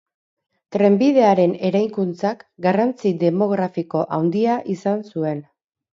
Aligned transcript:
Trenbidearen 0.75 1.51
eraikuntzak 1.69 2.41
garrantzi 2.67 3.11
demografiko 3.25 4.03
handia 4.19 4.57
izan 4.79 5.05
zuen. 5.13 5.45